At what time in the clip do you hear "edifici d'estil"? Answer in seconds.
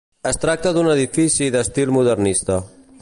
0.93-1.93